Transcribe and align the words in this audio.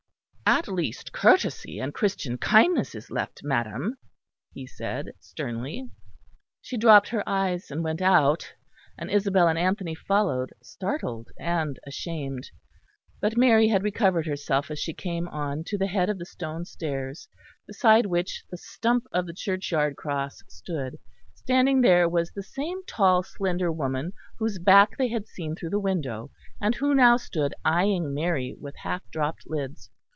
"At 0.53 0.67
least 0.67 1.13
courtesy 1.13 1.79
and 1.79 1.93
Christian 1.93 2.37
kindness 2.37 2.93
is 2.93 3.09
left, 3.09 3.39
madam," 3.41 3.95
he 4.53 4.67
said 4.67 5.13
sternly. 5.21 5.89
She 6.61 6.75
dropped 6.75 7.07
her 7.07 7.23
eyes 7.25 7.71
and 7.71 7.85
went 7.85 8.01
out; 8.01 8.53
and 8.97 9.09
Isabel 9.09 9.47
and 9.47 9.57
Anthony 9.57 9.95
followed, 9.95 10.51
startled 10.61 11.29
and 11.39 11.79
ashamed. 11.87 12.51
But 13.21 13.37
Mary 13.37 13.69
had 13.69 13.81
recovered 13.81 14.27
herself 14.27 14.69
as 14.69 14.77
she 14.77 14.93
came 14.93 15.25
on 15.29 15.63
to 15.67 15.77
the 15.77 15.87
head 15.87 16.09
of 16.09 16.17
the 16.19 16.25
stone 16.25 16.65
stairs, 16.65 17.29
beside 17.65 18.05
which 18.07 18.43
the 18.51 18.57
stump 18.57 19.05
of 19.13 19.27
the 19.27 19.33
churchyard 19.33 19.95
cross 19.95 20.43
stood; 20.49 20.99
standing 21.33 21.79
there 21.79 22.09
was 22.09 22.29
the 22.33 22.43
same 22.43 22.83
tall, 22.85 23.23
slender 23.23 23.71
woman 23.71 24.11
whose 24.37 24.59
back 24.59 24.97
they 24.97 25.07
had 25.07 25.27
seen 25.29 25.55
through 25.55 25.69
the 25.69 25.79
window, 25.79 26.29
and 26.59 26.75
who 26.75 26.93
now 26.93 27.15
stood 27.15 27.53
eyeing 27.63 28.13
Mary 28.13 28.53
with 28.59 28.75
half 28.83 29.01
dropped 29.11 29.43
lids. 29.49 29.89